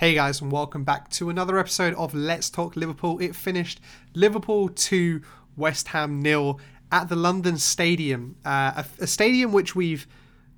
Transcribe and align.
Hey 0.00 0.14
guys, 0.14 0.40
and 0.40 0.50
welcome 0.50 0.82
back 0.82 1.10
to 1.10 1.28
another 1.28 1.58
episode 1.58 1.92
of 1.92 2.14
Let's 2.14 2.48
Talk 2.48 2.74
Liverpool. 2.74 3.18
It 3.18 3.36
finished 3.36 3.82
Liverpool 4.14 4.70
2, 4.70 5.20
West 5.58 5.88
Ham 5.88 6.22
nil 6.22 6.58
at 6.90 7.10
the 7.10 7.16
London 7.16 7.58
Stadium, 7.58 8.36
uh, 8.42 8.72
a, 8.76 9.02
a, 9.02 9.06
stadium 9.06 9.52
which 9.52 9.76
we've 9.76 10.06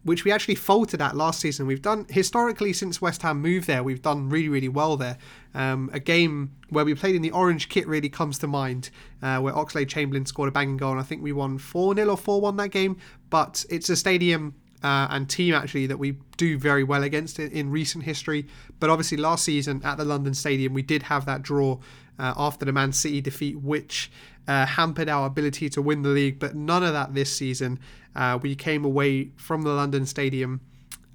which 0.04 0.24
we 0.24 0.30
actually 0.30 0.54
faltered 0.54 1.02
at 1.02 1.16
last 1.16 1.40
season. 1.40 1.66
We've 1.66 1.82
done 1.82 2.06
historically 2.08 2.72
since 2.72 3.02
West 3.02 3.22
Ham 3.22 3.42
moved 3.42 3.66
there, 3.66 3.82
we've 3.82 4.00
done 4.00 4.28
really 4.28 4.48
really 4.48 4.68
well 4.68 4.96
there. 4.96 5.18
Um, 5.54 5.90
a 5.93 5.99
game 5.99 6.53
where 6.69 6.85
we 6.85 6.95
played 6.95 7.17
in 7.17 7.22
the 7.22 7.33
orange 7.33 7.69
kit 7.69 7.88
really 7.88 8.09
comes 8.09 8.38
to 8.38 8.47
mind, 8.47 8.90
uh, 9.22 9.40
where 9.40 9.54
Oxlade 9.54 9.88
Chamberlain 9.88 10.24
scored 10.24 10.51
a 10.51 10.53
banging 10.53 10.77
goal, 10.77 10.93
and 10.93 11.01
I 11.01 11.03
think 11.03 11.21
we 11.21 11.33
won 11.33 11.59
4 11.59 11.97
0 11.97 12.11
or 12.11 12.17
4 12.17 12.40
1 12.40 12.56
that 12.59 12.69
game. 12.69 12.97
But 13.29 13.65
it's 13.69 13.90
a 13.90 13.97
stadium 13.97 14.54
uh, 14.83 15.06
and 15.10 15.28
team 15.28 15.54
actually 15.54 15.87
that 15.87 15.99
we 15.99 16.16
do 16.37 16.59
very 16.59 16.84
well 16.84 17.02
against 17.02 17.38
in, 17.38 17.70
recent 17.70 18.05
history. 18.05 18.46
But 18.80 18.91
obviously, 18.91 19.16
last 19.16 19.45
season 19.45 19.80
at 19.84 19.98
the 19.98 20.05
London 20.05 20.34
Stadium, 20.34 20.74
we 20.74 20.82
did 20.82 21.05
have 21.05 21.24
that 21.27 21.42
draw 21.42 21.78
uh, 22.18 22.34
after 22.36 22.64
the 22.64 22.72
Man 22.72 22.92
City 22.92 23.20
defeat, 23.20 23.60
which 23.60 24.10
uh, 24.48 24.66
hampered 24.66 25.08
our 25.08 25.27
ability 25.27 25.68
to 25.70 25.82
win 25.82 26.02
the 26.02 26.08
league. 26.08 26.38
But 26.38 26.55
none 26.55 26.82
of 26.82 26.92
that 26.92 27.14
this 27.14 27.34
season. 27.34 27.78
Uh, 28.14 28.38
we 28.42 28.55
came 28.55 28.84
away 28.84 29.30
from 29.36 29.62
the 29.62 29.70
London 29.70 30.05
Stadium 30.05 30.60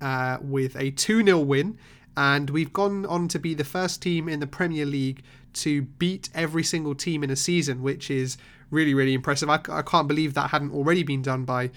uh, 0.02 0.38
with 0.41 0.76
a 0.76 0.91
2 0.91 1.23
0 1.23 1.40
win. 1.40 1.77
And 2.15 2.49
we've 2.49 2.73
gone 2.73 3.05
on 3.05 3.27
to 3.27 3.38
be 3.38 3.54
the 3.54 3.63
first 3.63 4.02
team 4.02 4.27
in 4.27 4.40
the 4.40 4.48
Premier 4.48 4.88
League 4.88 5.21
to 5.54 5.84
beat 5.84 6.29
every 6.34 6.63
single 6.63 6.95
team 6.95 7.23
in 7.23 7.29
a 7.29 7.35
season, 7.35 7.84
which 7.84 8.09
is 8.09 8.38
really, 8.71 8.95
really 8.95 9.13
impressive. 9.13 9.49
I, 9.49 9.59
I 9.70 9.84
can't 9.84 10.07
believe 10.07 10.34
that 10.34 10.49
hadn't 10.49 10.73
already 10.73 11.04
been 11.04 11.21
done 11.21 11.45
by 11.45 11.70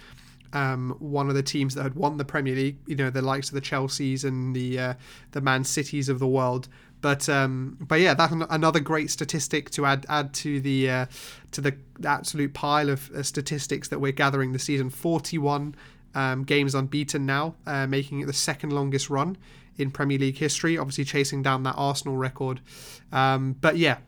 um, 0.52 0.96
one 0.98 1.28
of 1.28 1.34
the 1.34 1.42
teams 1.42 1.74
that 1.74 1.82
had 1.82 1.94
won 1.94 2.16
the 2.16 2.24
Premier 2.24 2.54
League, 2.54 2.78
you 2.86 2.96
know, 2.96 3.10
the 3.10 3.22
likes 3.22 3.48
of 3.48 3.54
the 3.54 3.60
Chelseas 3.60 4.24
and 4.24 4.54
the 4.54 4.78
uh, 4.78 4.94
the 5.32 5.40
Man 5.40 5.64
Cities 5.64 6.08
of 6.08 6.18
the 6.18 6.26
world. 6.26 6.68
But 7.00 7.28
um, 7.28 7.78
but 7.80 8.00
yeah, 8.00 8.14
that's 8.14 8.32
another 8.50 8.80
great 8.80 9.10
statistic 9.10 9.70
to 9.70 9.86
add 9.86 10.06
add 10.08 10.34
to 10.34 10.60
the 10.60 10.90
uh, 10.90 11.06
to 11.52 11.60
the 11.60 11.76
absolute 12.04 12.52
pile 12.52 12.90
of 12.90 13.10
uh, 13.12 13.22
statistics 13.22 13.88
that 13.88 14.00
we're 14.00 14.12
gathering 14.12 14.52
this 14.52 14.64
season. 14.64 14.90
Forty 14.90 15.38
one 15.38 15.74
um, 16.14 16.44
games 16.44 16.74
unbeaten 16.74 17.24
now, 17.24 17.54
uh, 17.66 17.86
making 17.86 18.20
it 18.20 18.26
the 18.26 18.32
second 18.32 18.72
longest 18.72 19.08
run 19.08 19.38
in 19.78 19.90
Premier 19.90 20.18
League 20.18 20.38
history. 20.38 20.76
Obviously, 20.76 21.04
chasing 21.04 21.42
down 21.42 21.62
that 21.62 21.74
Arsenal 21.78 22.16
record. 22.16 22.60
Um, 23.12 23.56
but 23.60 23.78
yeah, 23.78 23.98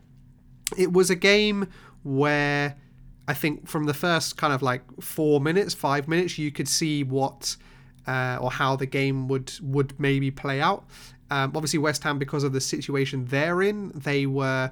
it 0.77 0.93
was 0.93 1.09
a 1.09 1.15
game 1.15 1.67
where 2.03 2.75
I 3.27 3.33
think 3.33 3.67
from 3.67 3.85
the 3.85 3.93
first 3.93 4.37
kind 4.37 4.53
of 4.53 4.61
like 4.61 4.81
four 5.01 5.39
minutes, 5.39 5.73
five 5.73 6.07
minutes, 6.07 6.37
you 6.37 6.51
could 6.51 6.67
see 6.67 7.03
what 7.03 7.55
uh, 8.07 8.37
or 8.41 8.51
how 8.51 8.75
the 8.75 8.85
game 8.85 9.27
would 9.27 9.53
would 9.61 9.99
maybe 9.99 10.31
play 10.31 10.61
out. 10.61 10.85
Um, 11.31 11.53
obviously, 11.55 11.79
West 11.79 12.03
Ham, 12.03 12.19
because 12.19 12.43
of 12.43 12.53
the 12.53 12.61
situation 12.61 13.25
they're 13.25 13.61
in, 13.61 13.91
they 13.95 14.25
were, 14.25 14.71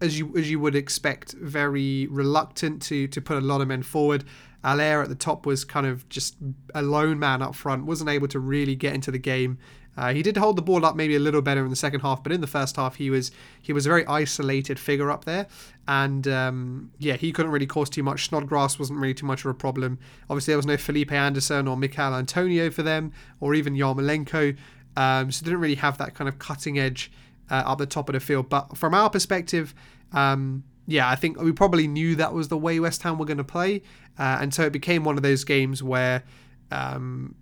as 0.00 0.18
you 0.18 0.32
as 0.36 0.50
you 0.50 0.60
would 0.60 0.76
expect, 0.76 1.32
very 1.32 2.06
reluctant 2.06 2.80
to 2.82 3.08
to 3.08 3.20
put 3.20 3.36
a 3.36 3.40
lot 3.40 3.60
of 3.60 3.68
men 3.68 3.82
forward. 3.82 4.24
Haller 4.62 5.02
at 5.02 5.10
the 5.10 5.14
top 5.14 5.44
was 5.44 5.62
kind 5.64 5.86
of 5.86 6.08
just 6.08 6.36
a 6.74 6.80
lone 6.80 7.18
man 7.18 7.42
up 7.42 7.54
front, 7.54 7.84
wasn't 7.84 8.08
able 8.08 8.28
to 8.28 8.38
really 8.38 8.74
get 8.74 8.94
into 8.94 9.10
the 9.10 9.18
game 9.18 9.58
uh, 9.96 10.12
he 10.12 10.22
did 10.22 10.36
hold 10.36 10.56
the 10.56 10.62
ball 10.62 10.84
up 10.84 10.96
maybe 10.96 11.14
a 11.14 11.20
little 11.20 11.42
better 11.42 11.62
in 11.62 11.70
the 11.70 11.76
second 11.76 12.00
half, 12.00 12.22
but 12.22 12.32
in 12.32 12.40
the 12.40 12.46
first 12.46 12.76
half 12.76 12.96
he 12.96 13.10
was 13.10 13.30
he 13.60 13.72
was 13.72 13.86
a 13.86 13.88
very 13.88 14.06
isolated 14.06 14.78
figure 14.78 15.10
up 15.10 15.24
there, 15.24 15.46
and 15.86 16.26
um, 16.26 16.90
yeah, 16.98 17.14
he 17.14 17.32
couldn't 17.32 17.52
really 17.52 17.66
cause 17.66 17.88
too 17.88 18.02
much. 18.02 18.28
Snodgrass 18.28 18.78
wasn't 18.78 18.98
really 18.98 19.14
too 19.14 19.26
much 19.26 19.44
of 19.44 19.50
a 19.50 19.54
problem. 19.54 19.98
Obviously, 20.28 20.52
there 20.52 20.58
was 20.58 20.66
no 20.66 20.76
Felipe 20.76 21.12
Anderson 21.12 21.68
or 21.68 21.76
Michail 21.76 22.14
Antonio 22.14 22.70
for 22.70 22.82
them, 22.82 23.12
or 23.40 23.54
even 23.54 23.74
Yarmolenko, 23.74 24.56
um, 24.96 25.30
so 25.30 25.44
didn't 25.44 25.60
really 25.60 25.76
have 25.76 25.98
that 25.98 26.14
kind 26.14 26.28
of 26.28 26.38
cutting 26.38 26.78
edge 26.78 27.12
uh, 27.50 27.62
up 27.66 27.78
the 27.78 27.86
top 27.86 28.08
of 28.08 28.14
the 28.14 28.20
field. 28.20 28.48
But 28.48 28.76
from 28.76 28.94
our 28.94 29.10
perspective, 29.10 29.74
um, 30.12 30.64
yeah, 30.88 31.08
I 31.08 31.14
think 31.14 31.40
we 31.40 31.52
probably 31.52 31.86
knew 31.86 32.16
that 32.16 32.34
was 32.34 32.48
the 32.48 32.58
way 32.58 32.80
West 32.80 33.04
Ham 33.04 33.16
were 33.16 33.26
going 33.26 33.38
to 33.38 33.44
play, 33.44 33.82
uh, 34.18 34.38
and 34.40 34.52
so 34.52 34.64
it 34.64 34.72
became 34.72 35.04
one 35.04 35.16
of 35.16 35.22
those 35.22 35.44
games 35.44 35.82
where. 35.82 36.24
Um, 36.70 37.36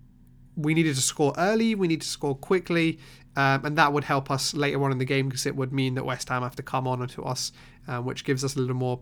we 0.55 0.73
needed 0.73 0.95
to 0.95 1.01
score 1.01 1.33
early, 1.37 1.75
we 1.75 1.87
need 1.87 2.01
to 2.01 2.07
score 2.07 2.35
quickly, 2.35 2.99
um, 3.35 3.65
and 3.65 3.77
that 3.77 3.91
would 3.93 4.03
help 4.03 4.29
us 4.29 4.53
later 4.53 4.83
on 4.83 4.91
in 4.91 4.97
the 4.97 5.05
game 5.05 5.27
because 5.27 5.45
it 5.45 5.55
would 5.55 5.73
mean 5.73 5.95
that 5.95 6.05
West 6.05 6.29
Ham 6.29 6.43
have 6.43 6.55
to 6.55 6.63
come 6.63 6.87
on 6.87 7.07
to 7.07 7.23
us, 7.23 7.51
uh, 7.87 7.99
which 7.99 8.23
gives 8.23 8.43
us 8.43 8.55
a 8.55 8.59
little 8.59 8.75
more 8.75 8.99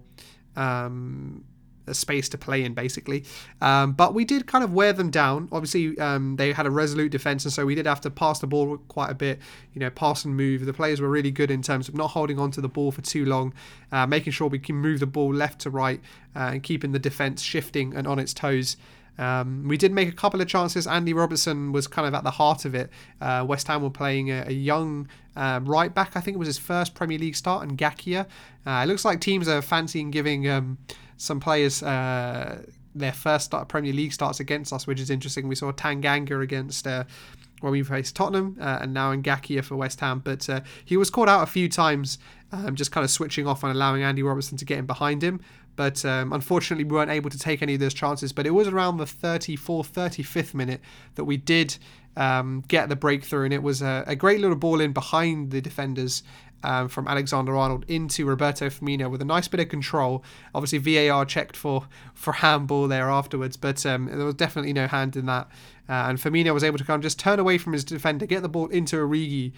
um, 0.56 1.44
a 1.88 1.94
space 1.94 2.30
to 2.30 2.38
play 2.38 2.64
in, 2.64 2.74
basically. 2.74 3.24
Um, 3.60 3.94
but 3.94 4.14
we 4.14 4.26
did 4.26 4.48
kind 4.48 4.64
of 4.64 4.74
wear 4.74 4.94
them 4.94 5.10
down. 5.10 5.50
Obviously, 5.52 5.98
um, 6.00 6.36
they 6.38 6.54
had 6.54 6.66
a 6.66 6.72
resolute 6.72 7.12
defense, 7.12 7.44
and 7.44 7.54
so 7.54 7.66
we 7.66 7.76
did 7.76 7.86
have 7.86 8.02
to 8.02 8.10
pass 8.10 8.40
the 8.40 8.48
ball 8.48 8.78
quite 8.88 9.12
a 9.12 9.16
bit. 9.16 9.40
You 9.74 9.80
know, 9.80 9.90
pass 9.90 10.26
and 10.26 10.36
move. 10.36 10.66
The 10.66 10.74
players 10.74 11.02
were 11.02 11.10
really 11.10 11.32
good 11.32 11.52
in 11.52 11.62
terms 11.62 11.90
of 11.90 11.96
not 11.96 12.12
holding 12.12 12.40
on 12.40 12.52
to 12.52 12.62
the 12.62 12.70
ball 12.70 12.92
for 12.92 13.02
too 13.02 13.26
long, 13.26 13.54
uh, 13.92 14.08
making 14.08 14.34
sure 14.34 14.48
we 14.48 14.60
can 14.60 14.76
move 14.76 15.00
the 15.00 15.08
ball 15.08 15.34
left 15.34 15.62
to 15.62 15.70
right, 15.70 16.00
uh, 16.36 16.52
and 16.54 16.64
keeping 16.64 16.92
the 16.92 17.00
defense 17.00 17.42
shifting 17.42 17.96
and 17.96 18.08
on 18.08 18.20
its 18.20 18.34
toes. 18.34 18.78
Um, 19.22 19.68
we 19.68 19.78
did 19.78 19.92
make 19.92 20.10
a 20.10 20.14
couple 20.14 20.42
of 20.42 20.48
chances. 20.48 20.88
Andy 20.88 21.14
Robertson 21.14 21.72
was 21.72 21.88
kind 21.88 22.08
of 22.08 22.14
at 22.14 22.24
the 22.24 22.32
heart 22.32 22.66
of 22.66 22.74
it. 22.74 22.90
Uh, 23.22 23.46
West 23.48 23.68
Ham 23.68 23.84
were 23.84 23.90
playing 23.92 24.32
a, 24.32 24.46
a 24.48 24.52
young 24.52 25.08
um, 25.36 25.66
right 25.66 25.94
back. 25.94 26.16
I 26.16 26.22
think 26.22 26.36
it 26.36 26.40
was 26.40 26.48
his 26.48 26.58
first 26.58 26.96
Premier 26.96 27.20
League 27.20 27.36
start, 27.36 27.64
and 27.64 27.78
Ngakia. 27.78 28.26
Uh, 28.66 28.82
it 28.84 28.88
looks 28.88 29.06
like 29.06 29.22
teams 29.22 29.48
are 29.48 29.62
fancying 29.62 30.10
giving 30.10 30.50
um, 30.50 30.80
some 31.18 31.40
players 31.40 31.84
uh, 31.84 32.64
their 32.96 33.14
first 33.14 33.46
start, 33.46 33.68
Premier 33.68 33.94
League 33.94 34.14
starts 34.14 34.40
against 34.40 34.74
us, 34.74 34.88
which 34.88 35.00
is 35.00 35.10
interesting. 35.10 35.48
We 35.48 35.56
saw 35.56 35.72
Tanganga 35.72 36.42
against 36.42 36.88
uh, 36.88 37.04
when 37.62 37.72
we 37.72 37.84
faced 37.84 38.16
Tottenham, 38.16 38.58
uh, 38.60 38.80
and 38.82 38.94
now 38.94 39.14
Ngakia 39.14 39.64
for 39.64 39.76
West 39.76 40.00
Ham. 40.00 40.20
But 40.20 40.50
uh, 40.50 40.62
he 40.84 40.98
was 40.98 41.10
caught 41.10 41.30
out 41.30 41.44
a 41.44 41.46
few 41.46 41.70
times, 41.70 42.18
um, 42.52 42.76
just 42.76 42.92
kind 42.92 43.04
of 43.04 43.12
switching 43.12 43.48
off 43.48 43.64
and 43.64 43.72
allowing 43.72 44.04
Andy 44.04 44.24
Robertson 44.24 44.58
to 44.58 44.66
get 44.66 44.80
in 44.80 44.86
behind 44.86 45.24
him. 45.24 45.42
But 45.76 46.04
um, 46.06 46.34
unfortunately, 46.34 46.84
we 46.84 46.96
weren't 46.96 47.12
able 47.12 47.30
to 47.30 47.40
take 47.40 47.62
any 47.62 47.76
of 47.76 47.80
those 47.80 47.94
chances. 47.94 48.34
But 48.34 48.46
it 48.46 48.52
was 48.52 48.68
around 48.68 48.98
the 48.98 49.06
34th, 49.06 49.92
35th 49.92 50.54
minute 50.54 50.82
that 51.16 51.26
we 51.26 51.38
did 51.38 51.78
um, 52.18 52.64
get 52.68 52.90
the 52.90 52.96
breakthrough, 52.96 53.46
and 53.46 53.54
it 53.54 53.64
was 53.64 53.82
a, 53.82 54.04
a, 54.06 54.16
great 54.16 54.42
little 54.42 54.58
ball 54.58 54.82
in 54.82 54.92
behind 54.92 55.52
the 55.52 55.62
defenders. 55.62 56.24
Um, 56.64 56.90
from 56.90 57.08
Alexander 57.08 57.58
Arnold 57.58 57.86
into 57.88 58.24
Roberto 58.24 58.68
Firmino 58.70 59.10
with 59.10 59.20
a 59.20 59.26
nice 59.26 59.48
bit 59.48 59.60
of 59.60 59.68
control. 59.68 60.24
Obviously, 60.54 60.78
VAR 60.78 61.26
checked 61.26 61.58
for 61.58 61.88
for 62.14 62.34
handball 62.34 62.88
there 62.88 63.10
afterwards, 63.10 63.58
but 63.58 63.84
um, 63.84 64.06
there 64.06 64.24
was 64.24 64.36
definitely 64.36 64.72
no 64.72 64.86
hand 64.86 65.16
in 65.16 65.26
that. 65.26 65.48
Uh, 65.90 66.06
and 66.08 66.20
Firmino 66.20 66.54
was 66.54 66.64
able 66.64 66.78
to 66.78 66.84
kind 66.84 67.00
of 67.00 67.02
just 67.02 67.18
turn 67.18 67.40
away 67.40 67.58
from 67.58 67.74
his 67.74 67.84
defender, 67.84 68.28
get 68.28 68.44
the 68.44 68.48
ball 68.48 68.68
into 68.68 68.96
Origi, 68.96 69.54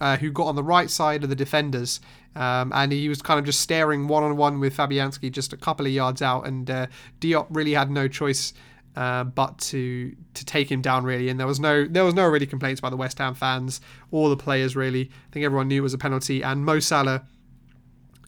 uh, 0.00 0.16
who 0.16 0.30
got 0.30 0.46
on 0.46 0.56
the 0.56 0.62
right 0.62 0.90
side 0.90 1.22
of 1.24 1.30
the 1.30 1.36
defenders, 1.36 2.00
um, 2.34 2.72
and 2.74 2.92
he 2.92 3.08
was 3.08 3.22
kind 3.22 3.38
of 3.38 3.46
just 3.46 3.60
staring 3.60 4.08
one 4.08 4.22
on 4.22 4.36
one 4.36 4.60
with 4.60 4.76
Fabianski 4.76 5.30
just 5.30 5.52
a 5.52 5.56
couple 5.56 5.86
of 5.86 5.92
yards 5.92 6.22
out, 6.22 6.46
and 6.46 6.70
uh, 6.70 6.86
Diop 7.20 7.46
really 7.50 7.74
had 7.74 7.90
no 7.90 8.08
choice 8.08 8.52
uh, 8.96 9.24
but 9.24 9.58
to 9.58 10.14
to 10.34 10.44
take 10.44 10.70
him 10.70 10.82
down 10.82 11.04
really, 11.04 11.28
and 11.28 11.38
there 11.38 11.46
was 11.46 11.60
no 11.60 11.86
there 11.86 12.04
was 12.04 12.14
no 12.14 12.26
really 12.26 12.46
complaints 12.46 12.80
by 12.80 12.90
the 12.90 12.96
West 12.96 13.18
Ham 13.18 13.34
fans 13.34 13.80
or 14.10 14.28
the 14.28 14.36
players 14.36 14.74
really. 14.74 15.02
I 15.02 15.32
think 15.32 15.44
everyone 15.44 15.68
knew 15.68 15.78
it 15.78 15.82
was 15.82 15.94
a 15.94 15.98
penalty, 15.98 16.42
and 16.42 16.64
Mo 16.64 16.80
Salah 16.80 17.24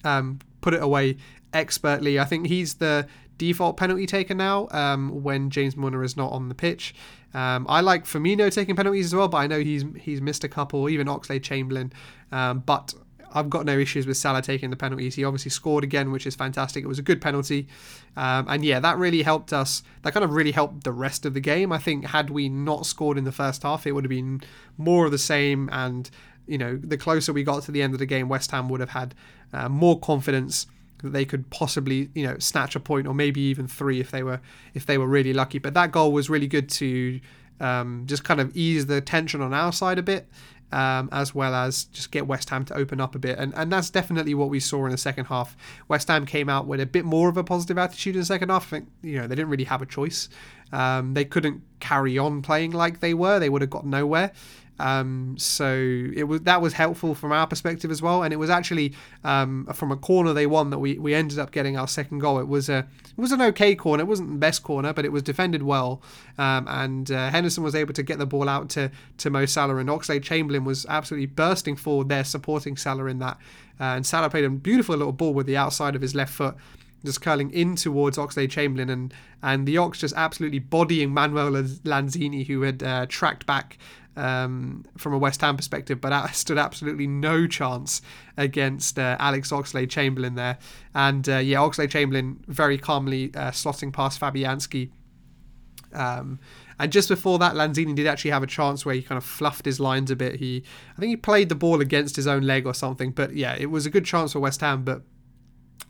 um, 0.04 0.38
put 0.60 0.74
it 0.74 0.82
away 0.82 1.16
expertly. 1.52 2.18
I 2.18 2.24
think 2.24 2.46
he's 2.46 2.74
the 2.74 3.06
default 3.40 3.78
penalty 3.78 4.04
taker 4.04 4.34
now 4.34 4.68
um, 4.70 5.22
when 5.22 5.48
James 5.48 5.74
Milner 5.74 6.04
is 6.04 6.14
not 6.14 6.30
on 6.30 6.50
the 6.50 6.54
pitch. 6.54 6.94
Um, 7.32 7.64
I 7.70 7.80
like 7.80 8.04
Firmino 8.04 8.52
taking 8.52 8.76
penalties 8.76 9.06
as 9.06 9.14
well, 9.14 9.28
but 9.28 9.38
I 9.38 9.46
know 9.46 9.60
he's 9.60 9.82
he's 9.98 10.20
missed 10.20 10.44
a 10.44 10.48
couple, 10.48 10.90
even 10.90 11.06
Oxlade 11.06 11.42
Chamberlain. 11.42 11.90
Um, 12.30 12.58
but 12.66 12.92
I've 13.32 13.48
got 13.48 13.64
no 13.64 13.78
issues 13.78 14.06
with 14.06 14.18
Salah 14.18 14.42
taking 14.42 14.68
the 14.68 14.76
penalties. 14.76 15.14
He 15.14 15.24
obviously 15.24 15.50
scored 15.50 15.84
again, 15.84 16.10
which 16.12 16.26
is 16.26 16.34
fantastic. 16.34 16.84
It 16.84 16.86
was 16.86 16.98
a 16.98 17.02
good 17.02 17.22
penalty. 17.22 17.66
Um, 18.14 18.46
and 18.48 18.62
yeah, 18.62 18.78
that 18.80 18.98
really 18.98 19.22
helped 19.22 19.54
us. 19.54 19.82
That 20.02 20.12
kind 20.12 20.24
of 20.24 20.32
really 20.32 20.52
helped 20.52 20.84
the 20.84 20.92
rest 20.92 21.24
of 21.24 21.32
the 21.32 21.40
game. 21.40 21.72
I 21.72 21.78
think 21.78 22.06
had 22.06 22.28
we 22.28 22.50
not 22.50 22.84
scored 22.84 23.16
in 23.16 23.24
the 23.24 23.32
first 23.32 23.62
half, 23.62 23.86
it 23.86 23.92
would 23.92 24.04
have 24.04 24.10
been 24.10 24.42
more 24.76 25.06
of 25.06 25.12
the 25.12 25.18
same. 25.18 25.70
And, 25.72 26.10
you 26.46 26.58
know, 26.58 26.76
the 26.76 26.98
closer 26.98 27.32
we 27.32 27.42
got 27.42 27.62
to 27.62 27.72
the 27.72 27.80
end 27.80 27.94
of 27.94 28.00
the 28.00 28.06
game, 28.06 28.28
West 28.28 28.50
Ham 28.50 28.68
would 28.68 28.80
have 28.80 28.90
had 28.90 29.14
uh, 29.52 29.68
more 29.68 29.98
confidence 29.98 30.66
they 31.02 31.24
could 31.24 31.50
possibly, 31.50 32.10
you 32.14 32.26
know, 32.26 32.38
snatch 32.38 32.76
a 32.76 32.80
point 32.80 33.06
or 33.06 33.14
maybe 33.14 33.40
even 33.40 33.66
three 33.66 34.00
if 34.00 34.10
they 34.10 34.22
were 34.22 34.40
if 34.74 34.86
they 34.86 34.98
were 34.98 35.06
really 35.06 35.32
lucky. 35.32 35.58
But 35.58 35.74
that 35.74 35.92
goal 35.92 36.12
was 36.12 36.30
really 36.30 36.46
good 36.46 36.68
to 36.70 37.20
um, 37.60 38.04
just 38.06 38.24
kind 38.24 38.40
of 38.40 38.56
ease 38.56 38.86
the 38.86 39.00
tension 39.00 39.40
on 39.40 39.52
our 39.52 39.72
side 39.72 39.98
a 39.98 40.02
bit, 40.02 40.28
um, 40.72 41.08
as 41.12 41.34
well 41.34 41.54
as 41.54 41.84
just 41.84 42.10
get 42.10 42.26
West 42.26 42.50
Ham 42.50 42.64
to 42.66 42.74
open 42.74 43.00
up 43.00 43.14
a 43.14 43.18
bit. 43.18 43.38
And 43.38 43.52
and 43.54 43.72
that's 43.72 43.90
definitely 43.90 44.34
what 44.34 44.48
we 44.48 44.60
saw 44.60 44.84
in 44.86 44.92
the 44.92 44.98
second 44.98 45.26
half. 45.26 45.56
West 45.88 46.08
Ham 46.08 46.26
came 46.26 46.48
out 46.48 46.66
with 46.66 46.80
a 46.80 46.86
bit 46.86 47.04
more 47.04 47.28
of 47.28 47.36
a 47.36 47.44
positive 47.44 47.78
attitude 47.78 48.14
in 48.14 48.20
the 48.20 48.26
second 48.26 48.48
half. 48.48 48.66
I 48.66 48.78
think 48.78 48.88
you 49.02 49.20
know 49.20 49.26
they 49.26 49.34
didn't 49.34 49.50
really 49.50 49.64
have 49.64 49.82
a 49.82 49.86
choice. 49.86 50.28
Um, 50.72 51.14
they 51.14 51.24
couldn't 51.24 51.62
carry 51.80 52.16
on 52.18 52.42
playing 52.42 52.72
like 52.72 53.00
they 53.00 53.14
were. 53.14 53.38
They 53.38 53.48
would 53.48 53.62
have 53.62 53.70
got 53.70 53.86
nowhere. 53.86 54.32
Um, 54.80 55.36
so 55.38 55.68
it 56.14 56.24
was 56.24 56.40
that 56.42 56.62
was 56.62 56.72
helpful 56.72 57.14
from 57.14 57.32
our 57.32 57.46
perspective 57.46 57.90
as 57.90 58.00
well, 58.00 58.22
and 58.22 58.32
it 58.32 58.38
was 58.38 58.50
actually 58.50 58.94
um, 59.22 59.66
from 59.74 59.92
a 59.92 59.96
corner 59.96 60.32
they 60.32 60.46
won 60.46 60.70
that 60.70 60.78
we, 60.78 60.98
we 60.98 61.14
ended 61.14 61.38
up 61.38 61.50
getting 61.50 61.76
our 61.76 61.86
second 61.86 62.20
goal. 62.20 62.38
It 62.38 62.48
was 62.48 62.68
a 62.68 62.78
it 62.78 63.20
was 63.20 63.30
an 63.32 63.42
okay 63.42 63.74
corner. 63.74 64.02
It 64.02 64.06
wasn't 64.06 64.30
the 64.30 64.38
best 64.38 64.62
corner, 64.62 64.92
but 64.92 65.04
it 65.04 65.12
was 65.12 65.22
defended 65.22 65.62
well, 65.62 66.00
um, 66.38 66.66
and 66.68 67.10
uh, 67.10 67.30
Henderson 67.30 67.62
was 67.62 67.74
able 67.74 67.92
to 67.92 68.02
get 68.02 68.18
the 68.18 68.26
ball 68.26 68.48
out 68.48 68.70
to 68.70 68.90
to 69.18 69.30
Mo 69.30 69.44
Salah, 69.44 69.76
and 69.76 69.88
Oxlade 69.88 70.22
Chamberlain 70.22 70.64
was 70.64 70.86
absolutely 70.88 71.26
bursting 71.26 71.76
forward 71.76 72.08
there, 72.08 72.24
supporting 72.24 72.76
Salah 72.76 73.06
in 73.06 73.18
that, 73.18 73.36
uh, 73.78 73.84
and 73.84 74.06
Salah 74.06 74.30
played 74.30 74.44
a 74.44 74.50
beautiful 74.50 74.96
little 74.96 75.12
ball 75.12 75.34
with 75.34 75.46
the 75.46 75.56
outside 75.56 75.94
of 75.94 76.00
his 76.00 76.14
left 76.14 76.32
foot 76.32 76.56
just 77.04 77.20
curling 77.20 77.50
in 77.50 77.76
towards 77.76 78.18
Oxlade 78.18 78.50
Chamberlain 78.50 78.90
and 78.90 79.14
and 79.42 79.66
the 79.66 79.78
Ox 79.78 79.98
just 79.98 80.14
absolutely 80.16 80.58
bodying 80.58 81.12
Manuel 81.12 81.50
Lanzini 81.52 82.46
who 82.46 82.62
had 82.62 82.82
uh, 82.82 83.06
tracked 83.08 83.46
back 83.46 83.78
um, 84.16 84.84
from 84.96 85.14
a 85.14 85.18
West 85.18 85.40
Ham 85.40 85.56
perspective, 85.56 86.00
but 86.00 86.26
stood 86.32 86.58
absolutely 86.58 87.06
no 87.06 87.46
chance 87.46 88.02
against 88.36 88.98
uh, 88.98 89.16
Alex 89.18 89.50
Oxlade 89.50 89.88
Chamberlain 89.88 90.34
there. 90.34 90.58
And 90.94 91.28
uh, 91.28 91.38
yeah, 91.38 91.58
Oxlade 91.58 91.90
Chamberlain 91.90 92.42
very 92.46 92.76
calmly 92.76 93.30
uh, 93.34 93.50
slotting 93.50 93.92
past 93.92 94.20
Fabianski. 94.20 94.90
Um, 95.92 96.38
and 96.78 96.90
just 96.92 97.08
before 97.08 97.38
that, 97.38 97.54
Lanzini 97.54 97.94
did 97.94 98.06
actually 98.06 98.30
have 98.30 98.42
a 98.42 98.46
chance 98.46 98.86
where 98.86 98.94
he 98.94 99.02
kind 99.02 99.18
of 99.18 99.24
fluffed 99.24 99.64
his 99.64 99.80
lines 99.80 100.10
a 100.10 100.16
bit. 100.16 100.36
He, 100.36 100.64
I 100.96 101.00
think 101.00 101.10
he 101.10 101.16
played 101.16 101.48
the 101.48 101.54
ball 101.54 101.80
against 101.80 102.16
his 102.16 102.26
own 102.26 102.42
leg 102.42 102.66
or 102.66 102.74
something. 102.74 103.10
But 103.10 103.34
yeah, 103.34 103.56
it 103.58 103.70
was 103.70 103.86
a 103.86 103.90
good 103.90 104.04
chance 104.04 104.32
for 104.32 104.40
West 104.40 104.60
Ham, 104.60 104.84
but 104.84 105.02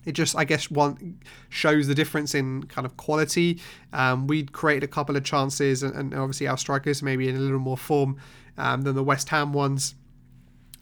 it 0.05 0.13
just 0.13 0.37
I 0.37 0.45
guess 0.45 0.71
one 0.71 1.21
shows 1.49 1.87
the 1.87 1.95
difference 1.95 2.35
in 2.35 2.65
kind 2.65 2.87
of 2.87 2.97
quality. 2.97 3.61
Um, 3.93 4.27
we'd 4.27 4.53
created 4.53 4.85
a 4.85 4.89
couple 4.89 5.17
of 5.17 5.25
chances, 5.25 5.83
and, 5.83 5.95
and, 5.95 6.15
obviously 6.15 6.49
our 6.49 6.59
strikers 6.59 7.03
maybe 7.03 7.29
in 7.29 7.37
a 7.37 7.41
little 7.41 7.59
more 7.59 7.77
form 7.77 8.17
um, 8.57 8.83
than 8.83 8.95
the 8.95 9.05
West 9.05 9.29
Ham 9.31 9.53
ones. 9.53 9.95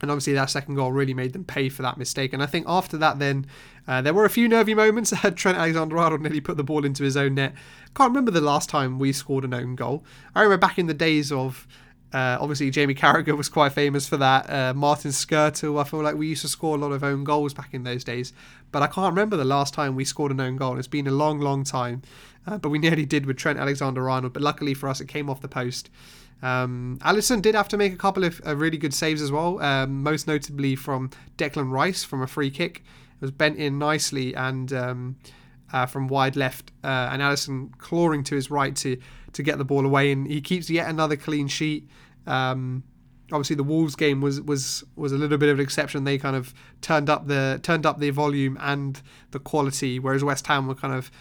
And 0.01 0.09
obviously 0.09 0.33
that 0.33 0.49
second 0.49 0.75
goal 0.75 0.91
really 0.91 1.13
made 1.13 1.33
them 1.33 1.43
pay 1.43 1.67
for 1.67 1.81
that 1.81 1.97
mistake. 1.97 2.31
And 2.31 2.41
I 2.41 2.45
think 2.45 2.65
after 2.69 2.97
that, 2.97 3.19
then 3.19 3.45
uh, 3.87 4.01
there 4.01 4.13
were 4.13 4.23
a 4.23 4.29
few 4.29 4.47
nervy 4.47 4.73
moments. 4.73 5.13
Trent 5.35 5.57
Alexander-Arnold 5.57 6.21
nearly 6.21 6.39
put 6.39 6.55
the 6.55 6.63
ball 6.63 6.85
into 6.85 7.03
his 7.03 7.17
own 7.17 7.35
net. 7.35 7.53
Can't 7.95 8.11
remember 8.11 8.31
the 8.31 8.39
last 8.39 8.69
time 8.69 8.97
we 8.97 9.11
scored 9.11 9.43
an 9.43 9.53
own 9.53 9.75
goal. 9.75 10.05
I 10.33 10.41
remember 10.41 10.65
back 10.65 10.79
in 10.79 10.87
the 10.87 10.93
days 10.93 11.33
of 11.33 11.67
uh, 12.11 12.37
obviously, 12.39 12.71
Jamie 12.71 12.95
Carragher 12.95 13.37
was 13.37 13.49
quite 13.49 13.73
famous 13.73 14.07
for 14.07 14.17
that. 14.17 14.49
Uh, 14.49 14.73
Martin 14.73 15.11
Skrtel, 15.11 15.79
I 15.79 15.83
feel 15.83 16.01
like 16.01 16.15
we 16.15 16.27
used 16.27 16.41
to 16.41 16.47
score 16.47 16.75
a 16.75 16.79
lot 16.79 16.91
of 16.91 17.03
own 17.03 17.23
goals 17.23 17.53
back 17.53 17.73
in 17.73 17.83
those 17.83 18.03
days. 18.03 18.33
But 18.71 18.81
I 18.81 18.87
can't 18.87 19.13
remember 19.13 19.37
the 19.37 19.45
last 19.45 19.73
time 19.73 19.95
we 19.95 20.05
scored 20.05 20.31
an 20.31 20.39
own 20.39 20.55
goal. 20.55 20.79
It's 20.79 20.87
been 20.87 21.07
a 21.07 21.11
long, 21.11 21.39
long 21.39 21.63
time. 21.63 22.01
Uh, 22.47 22.57
but 22.57 22.69
we 22.69 22.79
nearly 22.79 23.05
did 23.05 23.25
with 23.25 23.37
Trent 23.37 23.59
Alexander 23.59 24.09
Arnold. 24.09 24.33
But 24.33 24.41
luckily 24.41 24.73
for 24.73 24.89
us, 24.89 25.01
it 25.01 25.07
came 25.07 25.29
off 25.29 25.41
the 25.41 25.47
post. 25.47 25.89
Um, 26.41 26.97
Alisson 27.01 27.41
did 27.41 27.53
have 27.53 27.67
to 27.69 27.77
make 27.77 27.93
a 27.93 27.97
couple 27.97 28.23
of 28.23 28.41
uh, 28.45 28.55
really 28.55 28.77
good 28.77 28.93
saves 28.93 29.21
as 29.21 29.31
well, 29.31 29.61
um, 29.61 30.01
most 30.03 30.25
notably 30.25 30.75
from 30.75 31.11
Declan 31.37 31.69
Rice 31.69 32.03
from 32.03 32.21
a 32.21 32.27
free 32.27 32.49
kick. 32.49 32.77
It 32.77 33.21
was 33.21 33.31
bent 33.31 33.57
in 33.57 33.77
nicely 33.77 34.33
and 34.33 34.71
um, 34.71 35.17
uh, 35.73 35.85
from 35.85 36.07
wide 36.07 36.35
left, 36.35 36.71
uh, 36.83 37.09
and 37.11 37.21
Alisson 37.21 37.77
clawing 37.77 38.23
to 38.23 38.35
his 38.35 38.49
right 38.49 38.75
to 38.77 38.97
to 39.33 39.43
get 39.43 39.57
the 39.57 39.65
ball 39.65 39.85
away, 39.85 40.11
and 40.11 40.27
he 40.27 40.41
keeps 40.41 40.69
yet 40.69 40.89
another 40.89 41.15
clean 41.15 41.47
sheet. 41.47 41.87
Um, 42.27 42.83
obviously, 43.31 43.55
the 43.55 43.63
Wolves 43.63 43.95
game 43.95 44.21
was 44.21 44.41
was 44.41 44.83
was 44.95 45.11
a 45.11 45.17
little 45.17 45.37
bit 45.37 45.49
of 45.49 45.59
an 45.59 45.63
exception. 45.63 46.03
They 46.03 46.17
kind 46.17 46.35
of 46.35 46.53
turned 46.81 47.09
up 47.09 47.27
the 47.27 47.59
turned 47.63 47.85
up 47.85 47.99
the 47.99 48.09
volume 48.09 48.57
and 48.61 49.01
the 49.31 49.39
quality, 49.39 49.99
whereas 49.99 50.23
West 50.23 50.47
Ham 50.47 50.67
were 50.67 50.75
kind 50.75 50.93
of 50.93 51.11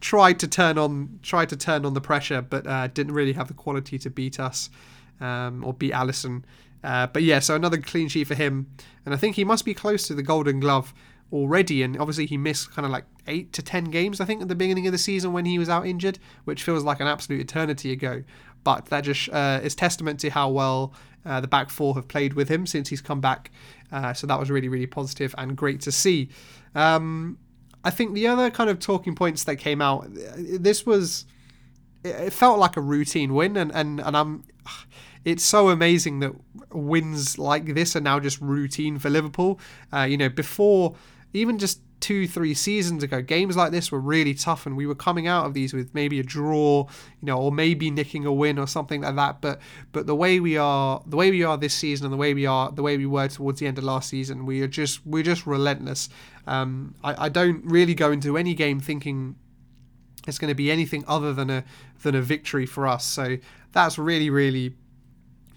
tried 0.00 0.38
to 0.40 0.48
turn 0.48 0.78
on 0.78 1.18
tried 1.22 1.48
to 1.50 1.56
turn 1.56 1.84
on 1.84 1.94
the 1.94 2.00
pressure, 2.00 2.42
but 2.42 2.66
uh, 2.66 2.86
didn't 2.88 3.14
really 3.14 3.34
have 3.34 3.48
the 3.48 3.54
quality 3.54 3.98
to 3.98 4.10
beat 4.10 4.40
us 4.40 4.70
um, 5.20 5.64
or 5.64 5.72
beat 5.72 5.92
Alisson. 5.92 6.42
Uh, 6.82 7.06
but 7.06 7.22
yeah, 7.22 7.38
so 7.38 7.54
another 7.54 7.78
clean 7.78 8.08
sheet 8.08 8.26
for 8.26 8.34
him, 8.34 8.66
and 9.04 9.14
I 9.14 9.18
think 9.18 9.36
he 9.36 9.44
must 9.44 9.64
be 9.64 9.74
close 9.74 10.06
to 10.08 10.14
the 10.14 10.22
Golden 10.22 10.60
Glove 10.60 10.94
already. 11.32 11.82
And 11.82 11.98
obviously, 11.98 12.26
he 12.26 12.36
missed 12.36 12.72
kind 12.72 12.86
of 12.86 12.92
like 12.92 13.04
eight 13.26 13.52
to 13.54 13.62
ten 13.62 13.84
games, 13.84 14.20
I 14.20 14.24
think, 14.24 14.42
at 14.42 14.48
the 14.48 14.54
beginning 14.54 14.86
of 14.86 14.92
the 14.92 14.98
season 14.98 15.32
when 15.32 15.44
he 15.44 15.58
was 15.58 15.68
out 15.68 15.86
injured, 15.86 16.18
which 16.44 16.62
feels 16.62 16.84
like 16.84 17.00
an 17.00 17.06
absolute 17.06 17.40
eternity 17.40 17.92
ago. 17.92 18.22
But 18.64 18.86
that 18.86 19.04
just 19.04 19.28
uh, 19.30 19.60
is 19.62 19.74
testament 19.74 20.20
to 20.20 20.30
how 20.30 20.50
well 20.50 20.92
uh, 21.24 21.40
the 21.40 21.48
back 21.48 21.70
four 21.70 21.94
have 21.94 22.08
played 22.08 22.34
with 22.34 22.48
him 22.48 22.66
since 22.66 22.88
he's 22.88 23.00
come 23.00 23.20
back. 23.20 23.50
Uh, 23.92 24.12
so 24.12 24.26
that 24.26 24.38
was 24.38 24.50
really, 24.50 24.68
really 24.68 24.86
positive 24.86 25.34
and 25.38 25.56
great 25.56 25.80
to 25.80 25.92
see. 25.92 26.28
Um, 26.74 27.38
I 27.82 27.90
think 27.90 28.14
the 28.14 28.26
other 28.26 28.50
kind 28.50 28.68
of 28.68 28.78
talking 28.78 29.14
points 29.14 29.44
that 29.44 29.56
came 29.56 29.80
out, 29.80 30.06
this 30.10 30.84
was, 30.84 31.24
it 32.04 32.32
felt 32.32 32.58
like 32.58 32.76
a 32.76 32.80
routine 32.80 33.34
win, 33.34 33.56
and 33.56 33.72
and 33.74 34.00
and 34.00 34.16
I'm. 34.16 34.44
It's 35.22 35.44
so 35.44 35.68
amazing 35.68 36.20
that 36.20 36.32
wins 36.72 37.38
like 37.38 37.74
this 37.74 37.94
are 37.94 38.00
now 38.00 38.20
just 38.20 38.40
routine 38.40 38.98
for 38.98 39.10
Liverpool. 39.10 39.60
Uh, 39.92 40.02
you 40.02 40.16
know, 40.16 40.30
before 40.30 40.94
even 41.32 41.58
just 41.58 41.80
two, 42.00 42.26
three 42.26 42.54
seasons 42.54 43.02
ago, 43.02 43.20
games 43.20 43.56
like 43.56 43.72
this 43.72 43.92
were 43.92 44.00
really 44.00 44.34
tough, 44.34 44.66
and 44.66 44.76
we 44.76 44.86
were 44.86 44.94
coming 44.94 45.26
out 45.26 45.46
of 45.46 45.54
these 45.54 45.72
with 45.72 45.94
maybe 45.94 46.18
a 46.18 46.22
draw, 46.22 46.86
you 47.20 47.26
know, 47.26 47.38
or 47.38 47.52
maybe 47.52 47.90
nicking 47.90 48.24
a 48.24 48.32
win 48.32 48.58
or 48.58 48.66
something 48.66 49.02
like 49.02 49.16
that. 49.16 49.40
But 49.40 49.60
but 49.92 50.06
the 50.06 50.14
way 50.14 50.40
we 50.40 50.56
are, 50.56 51.02
the 51.06 51.16
way 51.16 51.30
we 51.30 51.44
are 51.44 51.56
this 51.56 51.74
season, 51.74 52.06
and 52.06 52.12
the 52.12 52.16
way 52.16 52.34
we 52.34 52.46
are, 52.46 52.72
the 52.72 52.82
way 52.82 52.96
we 52.96 53.06
were 53.06 53.28
towards 53.28 53.60
the 53.60 53.66
end 53.66 53.78
of 53.78 53.84
last 53.84 54.08
season, 54.08 54.46
we 54.46 54.62
are 54.62 54.68
just 54.68 55.06
we're 55.06 55.22
just 55.22 55.46
relentless. 55.46 56.08
Um, 56.46 56.94
I, 57.04 57.26
I 57.26 57.28
don't 57.28 57.64
really 57.64 57.94
go 57.94 58.10
into 58.10 58.36
any 58.36 58.54
game 58.54 58.80
thinking 58.80 59.36
it's 60.26 60.38
going 60.38 60.48
to 60.48 60.54
be 60.54 60.70
anything 60.70 61.04
other 61.06 61.32
than 61.32 61.50
a 61.50 61.64
than 62.02 62.14
a 62.14 62.22
victory 62.22 62.66
for 62.66 62.86
us. 62.86 63.04
So 63.04 63.36
that's 63.72 63.98
really 63.98 64.30
really 64.30 64.74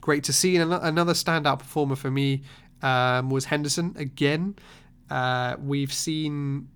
great 0.01 0.23
to 0.25 0.33
see. 0.33 0.57
And 0.57 0.73
another 0.73 1.13
standout 1.13 1.59
performer 1.59 1.95
for 1.95 2.11
me 2.11 2.43
um, 2.81 3.29
was 3.29 3.45
Henderson 3.45 3.95
again. 3.97 4.55
Uh, 5.13 5.55
we've 5.63 5.93
seen 5.93 6.67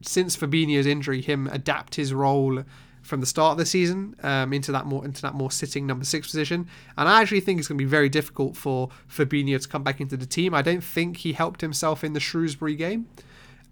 since 0.00 0.34
Fabinho's 0.34 0.86
injury 0.86 1.20
him 1.20 1.46
adapt 1.48 1.94
his 1.94 2.14
role 2.14 2.64
from 3.02 3.20
the 3.20 3.26
start 3.26 3.52
of 3.52 3.58
the 3.58 3.66
season 3.66 4.16
um, 4.22 4.54
into 4.54 4.72
that 4.72 4.86
more 4.86 5.04
into 5.04 5.20
that 5.20 5.34
more 5.34 5.50
sitting 5.50 5.86
number 5.86 6.06
six 6.06 6.26
position. 6.30 6.66
And 6.96 7.06
I 7.06 7.20
actually 7.20 7.40
think 7.40 7.58
it's 7.58 7.68
going 7.68 7.76
to 7.76 7.84
be 7.84 7.88
very 7.88 8.08
difficult 8.08 8.56
for 8.56 8.88
Fabinho 9.10 9.60
to 9.60 9.68
come 9.68 9.82
back 9.82 10.00
into 10.00 10.16
the 10.16 10.24
team. 10.24 10.54
I 10.54 10.62
don't 10.62 10.82
think 10.82 11.18
he 11.18 11.34
helped 11.34 11.60
himself 11.60 12.02
in 12.02 12.14
the 12.14 12.20
Shrewsbury 12.20 12.76
game. 12.76 13.08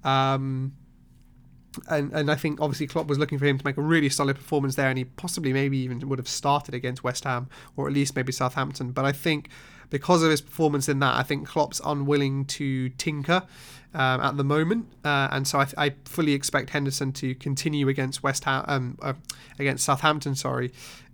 Um, 0.04 0.74
and 1.88 2.12
and 2.12 2.30
I 2.30 2.34
think 2.34 2.60
obviously 2.60 2.86
Klopp 2.86 3.06
was 3.06 3.18
looking 3.18 3.38
for 3.38 3.46
him 3.46 3.56
to 3.56 3.64
make 3.64 3.78
a 3.78 3.82
really 3.82 4.10
solid 4.10 4.36
performance 4.36 4.74
there, 4.74 4.90
and 4.90 4.98
he 4.98 5.06
possibly 5.06 5.54
maybe 5.54 5.78
even 5.78 6.06
would 6.10 6.18
have 6.18 6.28
started 6.28 6.74
against 6.74 7.02
West 7.02 7.24
Ham 7.24 7.48
or 7.74 7.86
at 7.86 7.94
least 7.94 8.14
maybe 8.14 8.32
Southampton. 8.32 8.92
But 8.92 9.06
I 9.06 9.12
think 9.12 9.48
because 9.92 10.22
of 10.22 10.30
his 10.30 10.40
performance 10.40 10.88
in 10.88 11.00
that, 11.00 11.14
I 11.16 11.22
think 11.22 11.46
Klopp's 11.46 11.80
unwilling 11.84 12.46
to 12.46 12.88
tinker 12.88 13.42
um, 13.92 14.20
at 14.22 14.38
the 14.38 14.42
moment, 14.42 14.86
uh, 15.04 15.28
and 15.30 15.46
so 15.46 15.60
I, 15.60 15.66
I, 15.76 15.94
fully 16.06 16.32
expect 16.32 16.70
Henderson 16.70 17.12
to 17.12 17.34
continue 17.34 17.88
against 17.88 18.22
West 18.22 18.44
Ham, 18.44 18.64
um, 18.66 18.98
uh, 19.02 19.12
against 19.58 19.84
Southampton. 19.84 20.34
Sorry. 20.34 20.72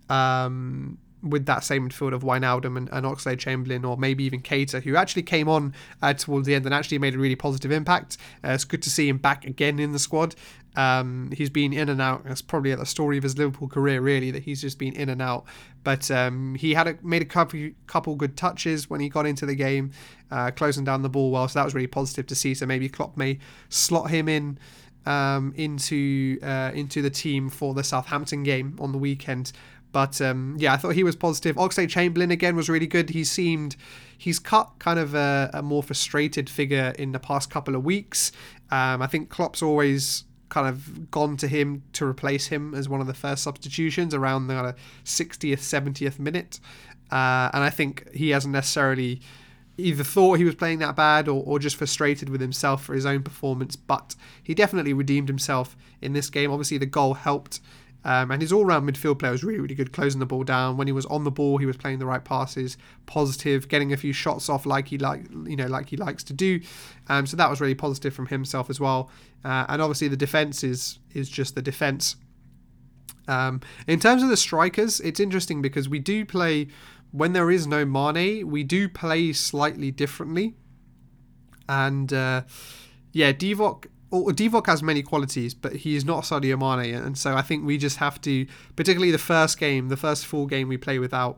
Um, 0.09 0.97
with 1.21 1.45
that 1.45 1.63
same 1.63 1.89
midfield 1.89 2.13
of 2.13 2.23
Wijnaldum 2.23 2.77
and, 2.77 2.89
and 2.91 3.05
Oxlade 3.05 3.39
Chamberlain, 3.39 3.83
or 3.83 3.97
maybe 3.97 4.23
even 4.23 4.41
Keita, 4.41 4.83
who 4.83 4.95
actually 4.95 5.23
came 5.23 5.49
on 5.49 5.73
uh, 6.01 6.13
towards 6.13 6.47
the 6.47 6.55
end 6.55 6.65
and 6.65 6.73
actually 6.73 6.99
made 6.99 7.15
a 7.15 7.17
really 7.17 7.35
positive 7.35 7.71
impact. 7.71 8.17
Uh, 8.43 8.49
it's 8.49 8.63
good 8.63 8.81
to 8.83 8.89
see 8.89 9.09
him 9.09 9.17
back 9.17 9.45
again 9.45 9.79
in 9.79 9.91
the 9.91 9.99
squad. 9.99 10.35
Um, 10.75 11.31
he's 11.35 11.49
been 11.49 11.73
in 11.73 11.89
and 11.89 12.01
out. 12.01 12.23
That's 12.23 12.41
probably 12.41 12.73
the 12.75 12.85
story 12.85 13.17
of 13.17 13.23
his 13.23 13.37
Liverpool 13.37 13.67
career, 13.67 14.01
really, 14.01 14.31
that 14.31 14.43
he's 14.43 14.61
just 14.61 14.79
been 14.79 14.95
in 14.95 15.09
and 15.09 15.21
out. 15.21 15.45
But 15.83 16.09
um, 16.11 16.55
he 16.55 16.73
had 16.73 16.87
a, 16.87 16.97
made 17.01 17.21
a 17.21 17.25
couple, 17.25 17.71
couple 17.87 18.15
good 18.15 18.37
touches 18.37 18.89
when 18.89 19.01
he 19.01 19.09
got 19.09 19.25
into 19.25 19.45
the 19.45 19.55
game, 19.55 19.91
uh, 20.31 20.51
closing 20.51 20.85
down 20.85 21.01
the 21.01 21.09
ball 21.09 21.31
well. 21.31 21.47
So 21.47 21.59
that 21.59 21.65
was 21.65 21.73
really 21.73 21.87
positive 21.87 22.27
to 22.27 22.35
see. 22.35 22.53
So 22.53 22.65
maybe 22.65 22.87
Klopp 22.87 23.17
may 23.17 23.39
slot 23.69 24.09
him 24.09 24.29
in 24.29 24.59
um, 25.05 25.53
into 25.55 26.39
uh, 26.43 26.71
into 26.73 27.01
the 27.01 27.09
team 27.09 27.49
for 27.49 27.73
the 27.73 27.83
Southampton 27.83 28.43
game 28.43 28.77
on 28.79 28.91
the 28.91 28.97
weekend. 28.97 29.51
But 29.91 30.21
um, 30.21 30.55
yeah, 30.59 30.73
I 30.73 30.77
thought 30.77 30.95
he 30.95 31.03
was 31.03 31.15
positive. 31.15 31.55
Oxlade 31.55 31.89
Chamberlain 31.89 32.31
again 32.31 32.55
was 32.55 32.69
really 32.69 32.87
good. 32.87 33.09
He 33.09 33.23
seemed 33.23 33.75
he's 34.17 34.37
cut 34.37 34.71
kind 34.79 34.99
of 34.99 35.15
a, 35.15 35.49
a 35.53 35.61
more 35.61 35.81
frustrated 35.81 36.49
figure 36.49 36.93
in 36.99 37.11
the 37.11 37.19
past 37.19 37.49
couple 37.49 37.75
of 37.75 37.83
weeks. 37.83 38.31
Um, 38.69 39.01
I 39.01 39.07
think 39.07 39.29
Klopp's 39.29 39.63
always 39.63 40.25
kind 40.49 40.67
of 40.67 41.09
gone 41.11 41.37
to 41.37 41.47
him 41.47 41.83
to 41.93 42.05
replace 42.05 42.47
him 42.47 42.73
as 42.73 42.89
one 42.89 43.01
of 43.01 43.07
the 43.07 43.13
first 43.13 43.43
substitutions 43.43 44.13
around 44.13 44.47
the 44.47 44.75
60th, 45.05 45.59
70th 45.59 46.19
minute. 46.19 46.59
Uh, 47.11 47.49
and 47.53 47.63
I 47.63 47.69
think 47.69 48.11
he 48.13 48.29
hasn't 48.29 48.53
necessarily 48.53 49.21
either 49.77 50.03
thought 50.03 50.37
he 50.37 50.43
was 50.43 50.55
playing 50.55 50.79
that 50.79 50.95
bad 50.95 51.27
or, 51.27 51.41
or 51.45 51.57
just 51.57 51.77
frustrated 51.77 52.29
with 52.29 52.41
himself 52.41 52.83
for 52.83 52.93
his 52.93 53.05
own 53.05 53.23
performance. 53.23 53.75
But 53.75 54.15
he 54.43 54.53
definitely 54.53 54.93
redeemed 54.93 55.29
himself 55.29 55.77
in 56.01 56.13
this 56.13 56.29
game. 56.29 56.51
Obviously, 56.51 56.77
the 56.77 56.85
goal 56.85 57.13
helped 57.13 57.59
um, 58.05 58.31
and 58.31 58.41
his 58.41 58.53
all-round 58.53 58.89
midfield 58.89 59.19
player 59.19 59.31
was 59.31 59.43
really, 59.43 59.59
really 59.59 59.75
good, 59.75 59.91
closing 59.91 60.19
the 60.19 60.25
ball 60.25 60.43
down. 60.43 60.77
When 60.77 60.87
he 60.87 60.93
was 60.93 61.05
on 61.07 61.25
the 61.25 61.31
ball, 61.31 61.57
he 61.57 61.65
was 61.65 61.75
playing 61.75 61.99
the 61.99 62.05
right 62.05 62.23
passes, 62.23 62.77
positive, 63.05 63.67
getting 63.67 63.91
a 63.91 63.97
few 63.97 64.13
shots 64.13 64.47
off 64.47 64.65
like 64.65 64.87
he 64.87 64.97
like 64.97 65.23
you 65.45 65.55
know 65.55 65.67
like 65.67 65.89
he 65.89 65.97
likes 65.97 66.23
to 66.25 66.33
do. 66.33 66.61
Um, 67.07 67.25
so 67.25 67.35
that 67.35 67.49
was 67.49 67.59
really 67.59 67.75
positive 67.75 68.13
from 68.13 68.27
himself 68.27 68.69
as 68.69 68.79
well. 68.79 69.11
Uh, 69.43 69.65
and 69.67 69.81
obviously 69.81 70.07
the 70.07 70.17
defense 70.17 70.63
is 70.63 70.99
is 71.13 71.29
just 71.29 71.55
the 71.55 71.61
defense. 71.61 72.15
Um, 73.27 73.61
in 73.85 73.99
terms 73.99 74.23
of 74.23 74.29
the 74.29 74.37
strikers, 74.37 74.99
it's 75.01 75.19
interesting 75.19 75.61
because 75.61 75.89
we 75.89 75.99
do 75.99 76.25
play 76.25 76.69
when 77.11 77.33
there 77.33 77.51
is 77.51 77.67
no 77.67 77.85
Mane, 77.85 78.49
we 78.49 78.63
do 78.63 78.87
play 78.87 79.33
slightly 79.33 79.91
differently. 79.91 80.55
And 81.67 82.13
uh, 82.13 82.43
yeah, 83.11 83.33
Divock 83.33 83.85
Divock 84.11 84.65
has 84.65 84.81
many 84.81 85.03
qualities, 85.03 85.53
but 85.53 85.75
he's 85.77 86.03
not 86.03 86.23
Sadio 86.23 86.57
Mane, 86.57 86.95
and 86.95 87.17
so 87.17 87.35
I 87.35 87.41
think 87.41 87.65
we 87.65 87.77
just 87.77 87.97
have 87.97 88.19
to, 88.21 88.47
particularly 88.75 89.11
the 89.11 89.17
first 89.17 89.59
game, 89.59 89.89
the 89.89 89.97
first 89.97 90.25
full 90.25 90.47
game 90.47 90.67
we 90.67 90.77
play 90.77 90.99
without 90.99 91.37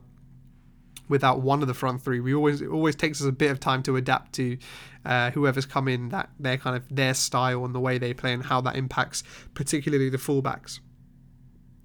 without 1.09 1.41
one 1.41 1.61
of 1.61 1.67
the 1.67 1.73
front 1.73 2.01
three. 2.01 2.21
We 2.21 2.33
always 2.33 2.61
it 2.61 2.69
always 2.69 2.95
takes 2.95 3.21
us 3.21 3.27
a 3.27 3.31
bit 3.33 3.51
of 3.51 3.59
time 3.59 3.83
to 3.83 3.97
adapt 3.97 4.33
to 4.33 4.57
uh, 5.05 5.31
whoever's 5.31 5.65
come 5.65 5.87
in, 5.89 6.09
that 6.09 6.29
their 6.39 6.57
kind 6.57 6.75
of 6.77 6.83
their 6.89 7.13
style 7.13 7.65
and 7.65 7.75
the 7.75 7.79
way 7.79 7.97
they 7.97 8.13
play 8.13 8.33
and 8.33 8.45
how 8.45 8.61
that 8.61 8.75
impacts 8.77 9.23
particularly 9.53 10.09
the 10.09 10.17
fullbacks. 10.17 10.79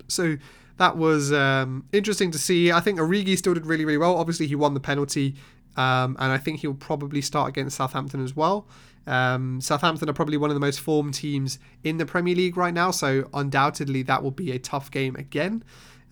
So 0.07 0.37
that 0.77 0.97
was 0.97 1.33
um, 1.33 1.87
interesting 1.93 2.31
to 2.31 2.39
see. 2.39 2.71
I 2.71 2.79
think 2.79 3.01
Origi 3.01 3.37
still 3.37 3.55
did 3.55 3.67
really 3.67 3.85
really 3.85 3.99
well. 3.99 4.17
Obviously 4.17 4.47
he 4.47 4.55
won 4.55 4.75
the 4.75 4.81
penalty, 4.81 5.35
um, 5.77 6.17
and 6.19 6.33
I 6.33 6.39
think 6.39 6.61
he'll 6.61 6.75
probably 6.75 7.21
start 7.21 7.49
against 7.49 7.77
Southampton 7.77 8.23
as 8.23 8.35
well. 8.35 8.67
Um, 9.07 9.61
Southampton 9.61 10.09
are 10.11 10.13
probably 10.13 10.37
one 10.37 10.51
of 10.51 10.55
the 10.55 10.61
most 10.61 10.81
formed 10.81 11.15
teams 11.15 11.59
in 11.85 11.99
the 11.99 12.07
Premier 12.07 12.35
League 12.35 12.57
right 12.57 12.75
now, 12.75 12.91
so 12.91 13.29
undoubtedly 13.33 14.03
that 14.03 14.23
will 14.23 14.33
be 14.33 14.51
a 14.51 14.59
tough 14.59 14.91
game 14.91 15.15
again. 15.17 15.63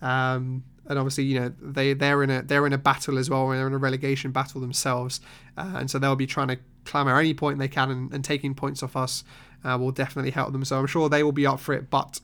Um, 0.01 0.63
and 0.87 0.99
obviously, 0.99 1.23
you 1.23 1.39
know, 1.39 1.53
they 1.59 1.93
they're 1.93 2.21
in 2.23 2.29
a 2.29 2.43
they're 2.43 2.67
in 2.67 2.73
a 2.73 2.77
battle 2.77 3.17
as 3.17 3.29
well. 3.29 3.49
And 3.49 3.59
they're 3.59 3.67
in 3.67 3.73
a 3.73 3.77
relegation 3.77 4.31
battle 4.31 4.61
themselves, 4.61 5.19
uh, 5.57 5.73
and 5.75 5.89
so 5.89 5.99
they'll 5.99 6.15
be 6.15 6.27
trying 6.27 6.49
to 6.49 6.59
clamour 6.85 7.19
any 7.19 7.33
point 7.33 7.57
they 7.57 7.67
can, 7.67 7.89
and, 7.89 8.13
and 8.13 8.23
taking 8.23 8.53
points 8.53 8.83
off 8.83 8.95
us 8.95 9.23
uh, 9.63 9.77
will 9.79 9.91
definitely 9.91 10.31
help 10.31 10.51
them. 10.51 10.63
So 10.63 10.77
I'm 10.77 10.87
sure 10.87 11.09
they 11.09 11.23
will 11.23 11.31
be 11.31 11.47
up 11.47 11.59
for 11.59 11.73
it. 11.73 11.89
But 11.89 12.21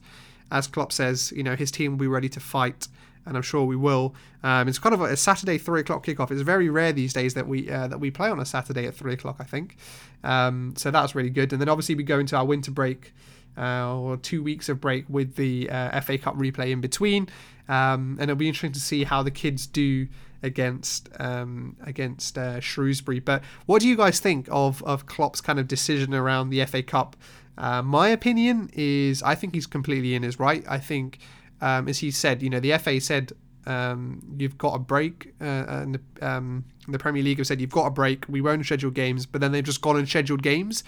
as 0.50 0.68
Klopp 0.68 0.92
says, 0.92 1.32
you 1.34 1.42
know, 1.42 1.56
his 1.56 1.70
team 1.70 1.92
will 1.92 1.98
be 1.98 2.06
ready 2.06 2.28
to 2.28 2.40
fight 2.40 2.86
and 3.26 3.36
I'm 3.36 3.42
sure 3.42 3.64
we 3.64 3.76
will. 3.76 4.14
Um, 4.42 4.68
it's 4.68 4.78
kind 4.78 4.94
of 4.94 5.00
a 5.00 5.16
Saturday 5.16 5.58
three 5.58 5.80
o'clock 5.80 6.04
kickoff. 6.04 6.30
It's 6.30 6.42
very 6.42 6.68
rare 6.68 6.92
these 6.92 7.12
days 7.12 7.34
that 7.34 7.46
we 7.46 7.70
uh, 7.70 7.88
that 7.88 7.98
we 7.98 8.10
play 8.10 8.30
on 8.30 8.40
a 8.40 8.46
Saturday 8.46 8.86
at 8.86 8.94
three 8.94 9.14
o'clock. 9.14 9.36
I 9.38 9.44
think, 9.44 9.76
um, 10.24 10.74
so 10.76 10.90
that's 10.90 11.14
really 11.14 11.30
good. 11.30 11.52
And 11.52 11.60
then 11.60 11.68
obviously 11.68 11.94
we 11.94 12.02
go 12.02 12.18
into 12.18 12.36
our 12.36 12.44
winter 12.44 12.70
break. 12.70 13.12
Uh, 13.54 13.94
or 13.98 14.16
two 14.16 14.42
weeks 14.42 14.70
of 14.70 14.80
break 14.80 15.04
with 15.10 15.36
the 15.36 15.68
uh, 15.68 16.00
FA 16.00 16.16
Cup 16.16 16.34
replay 16.36 16.70
in 16.70 16.80
between, 16.80 17.28
um, 17.68 18.16
and 18.18 18.22
it'll 18.22 18.34
be 18.34 18.48
interesting 18.48 18.72
to 18.72 18.80
see 18.80 19.04
how 19.04 19.22
the 19.22 19.30
kids 19.30 19.66
do 19.66 20.08
against 20.42 21.08
um, 21.20 21.76
against 21.82 22.36
uh, 22.36 22.60
Shrewsbury. 22.60 23.20
But 23.20 23.42
what 23.66 23.82
do 23.82 23.88
you 23.88 23.96
guys 23.96 24.20
think 24.20 24.48
of 24.50 24.82
of 24.84 25.06
Klopp's 25.06 25.40
kind 25.40 25.58
of 25.58 25.68
decision 25.68 26.14
around 26.14 26.50
the 26.50 26.64
FA 26.64 26.82
Cup? 26.82 27.16
Uh, 27.56 27.82
my 27.82 28.08
opinion 28.08 28.70
is 28.72 29.22
I 29.22 29.34
think 29.34 29.54
he's 29.54 29.66
completely 29.66 30.14
in 30.14 30.22
his 30.22 30.38
right. 30.38 30.64
I 30.68 30.78
think 30.78 31.18
um, 31.62 31.88
as 31.88 31.98
he 31.98 32.10
said, 32.10 32.42
you 32.42 32.50
know, 32.50 32.60
the 32.60 32.76
FA 32.76 33.00
said 33.00 33.32
um, 33.66 34.20
you've 34.36 34.58
got 34.58 34.74
a 34.74 34.78
break, 34.78 35.32
uh, 35.40 35.44
and 35.44 35.94
the, 35.94 36.28
um, 36.28 36.64
the, 36.88 36.98
Premier 36.98 37.22
League 37.22 37.38
have 37.38 37.46
said 37.46 37.60
you've 37.60 37.70
got 37.70 37.86
a 37.86 37.90
break. 37.90 38.24
We 38.28 38.40
won't 38.40 38.66
schedule 38.66 38.90
games, 38.90 39.24
but 39.24 39.40
then 39.40 39.52
they've 39.52 39.64
just 39.64 39.80
gone 39.80 39.96
and 39.96 40.08
scheduled 40.08 40.42
games. 40.42 40.82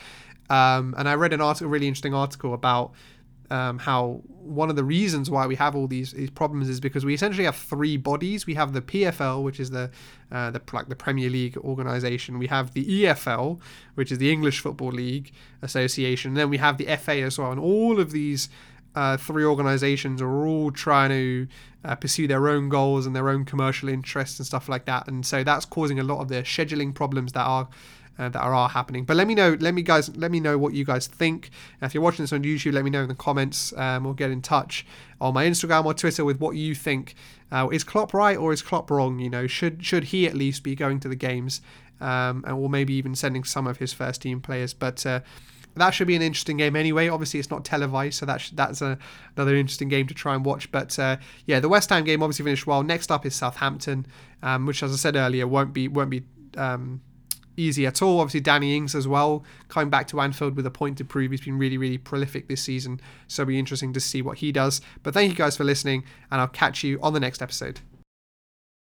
Um, 0.51 0.95
and 0.99 1.09
I 1.09 1.15
read 1.15 1.33
an 1.33 1.41
article, 1.41 1.69
really 1.69 1.87
interesting 1.87 2.13
article 2.13 2.53
about 2.53 2.93
um, 3.51 3.79
how 3.79 4.23
one 4.27 4.69
of 4.69 4.77
the 4.77 4.85
reasons 4.85 5.31
why 5.31 5.47
we 5.47 5.55
have 5.55 5.77
all 5.77 5.87
these, 5.87 6.13
these 6.13 6.31
problems 6.31 6.69
is 6.69 6.81
because 6.81 7.05
we 7.05 7.15
essentially 7.15 7.45
have 7.45 7.57
three 7.57 7.97
bodies. 7.97 8.47
We 8.47 8.55
have 8.55 8.73
the 8.73 8.83
PFL, 8.83 9.43
which 9.43 9.61
is 9.61 9.71
the 9.71 9.91
uh, 10.33 10.51
the 10.51 10.61
like 10.73 10.89
the 10.89 10.97
Premier 10.97 11.31
League 11.31 11.57
organization. 11.59 12.39
We 12.39 12.49
have 12.49 12.75
the 12.75 12.85
EFL, 12.85 13.61
which 13.95 14.11
is 14.11 14.19
the 14.19 14.33
English 14.33 14.61
Football 14.61 14.93
League 14.93 15.33
Association. 15.63 16.31
And 16.31 16.37
then 16.37 16.51
we 16.51 16.57
have 16.59 16.79
the 16.79 16.87
FA 16.97 17.23
as 17.23 17.39
well. 17.39 17.53
And 17.53 17.61
all 17.61 18.01
of 18.01 18.11
these 18.11 18.49
uh, 18.95 19.17
three 19.17 19.45
organizations 19.45 20.23
are 20.23 20.47
all 20.47 20.71
trying 20.71 21.11
to 21.11 21.49
uh, 21.85 21.95
pursue 21.97 22.27
their 22.27 22.49
own 22.49 22.69
goals 22.69 23.07
and 23.07 23.15
their 23.15 23.29
own 23.29 23.45
commercial 23.45 23.89
interests 23.89 24.39
and 24.39 24.47
stuff 24.47 24.69
like 24.69 24.85
that. 24.87 25.09
And 25.09 25.25
so 25.27 25.45
that's 25.45 25.65
causing 25.65 25.99
a 25.99 26.05
lot 26.05 26.21
of 26.21 26.29
the 26.29 26.37
scheduling 26.37 26.95
problems 26.95 27.33
that 27.33 27.45
are. 27.45 27.69
Uh, 28.17 28.29
that 28.29 28.39
are, 28.39 28.55
are 28.55 28.69
happening, 28.69 29.05
but 29.05 29.17
let 29.17 29.27
me 29.27 29.35
know. 29.35 29.57
Let 29.59 29.75
me 29.75 29.83
guys. 29.83 30.17
Let 30.17 30.31
me 30.31 30.39
know 30.39 30.57
what 30.57 30.73
you 30.73 30.85
guys 30.85 31.09
think. 31.09 31.51
And 31.81 31.89
if 31.89 31.95
you're 31.95 32.03
watching 32.05 32.23
this 32.23 32.33
on 32.33 32.45
YouTube, 32.45 32.75
let 32.75 32.85
me 32.85 32.91
know 32.91 33.03
in 33.03 33.09
the 33.09 33.15
comments, 33.17 33.73
um, 33.77 34.07
or 34.07 34.15
get 34.15 34.31
in 34.31 34.41
touch 34.41 34.87
on 35.21 35.35
my 35.35 35.45
Instagram 35.45 35.85
or 35.85 35.95
Twitter 35.95 36.25
with 36.25 36.39
what 36.39 36.55
you 36.55 36.77
think. 36.77 37.17
Uh, 37.51 37.69
is 37.73 37.83
Klopp 37.83 38.15
right 38.15 38.37
or 38.37 38.53
is 38.53 38.63
Klopp 38.63 38.89
wrong? 38.89 39.19
You 39.19 39.31
know, 39.31 39.49
should 39.49 39.85
should 39.85 40.05
he 40.05 40.29
at 40.29 40.35
least 40.35 40.63
be 40.63 40.77
going 40.77 41.01
to 41.01 41.09
the 41.09 41.17
games, 41.17 41.61
um, 42.01 42.45
or 42.47 42.71
maybe 42.71 42.95
even 42.95 43.17
sending 43.17 43.43
some 43.43 43.67
of 43.67 43.79
his 43.79 43.93
first 43.93 44.23
team 44.23 44.41
players? 44.41 44.75
But 44.75 45.05
uh, 45.05 45.19
that 45.77 45.91
should 45.91 46.07
be 46.07 46.17
an 46.17 46.23
interesting 46.23 46.57
game 46.57 46.77
anyway. 46.77 47.09
Obviously, 47.09 47.41
it's 47.41 47.51
not 47.51 47.65
televised, 47.65 48.19
so 48.19 48.27
that's 48.27 48.51
that's 48.51 48.81
a, 48.83 48.99
another 49.37 49.55
interesting 49.57 49.89
game 49.89 50.07
to 50.07 50.15
try 50.15 50.35
and 50.35 50.45
watch. 50.45 50.71
But 50.71 50.99
uh, 50.99 51.17
yeah, 51.47 51.61
the 51.61 51.69
West 51.69 51.91
Ham 51.91 52.05
game 52.05 52.23
obviously 52.23 52.45
finished 52.45 52.67
well. 52.67 52.83
Next 52.83 53.11
up 53.11 53.27
is 53.27 53.35
Southampton, 53.35 54.07
um, 54.43 54.67
which, 54.67 54.83
as 54.83 54.93
I 54.93 54.97
said 54.97 55.17
earlier, 55.17 55.47
won't 55.47 55.73
be 55.73 55.89
won't 55.89 56.11
be 56.11 56.23
um, 56.57 57.01
easy 57.57 57.87
at 57.87 58.03
all. 58.03 58.21
Obviously, 58.21 58.41
Danny 58.41 58.77
Ings 58.77 58.95
as 58.95 59.09
well 59.09 59.45
coming 59.69 59.91
back 59.91 60.07
to 60.09 60.21
Anfield 60.21 60.57
with 60.57 60.67
a 60.67 60.71
point 60.71 60.99
to 60.99 61.05
prove. 61.05 61.31
He's 61.31 61.41
been 61.41 61.59
really 61.59 61.79
really 61.79 61.99
prolific 61.99 62.49
this 62.49 62.63
season, 62.63 63.01
so 63.27 63.43
it'll 63.43 63.51
be 63.51 63.59
interesting 63.59 63.93
to 63.93 64.01
see 64.01 64.23
what 64.23 64.39
he 64.39 64.53
does. 64.53 64.81
But 65.03 65.15
thank 65.15 65.31
you 65.31 65.37
guys 65.37 65.57
for 65.57 65.65
listening, 65.65 66.05
and 66.31 66.41
I'll 66.41 66.49
catch 66.49 66.85
you 66.85 66.99
on 67.03 67.13
the 67.13 67.21
next 67.21 67.43
episode. 67.43 67.81